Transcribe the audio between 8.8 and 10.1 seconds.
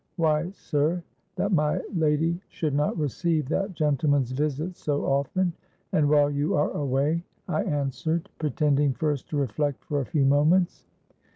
first to reflect for a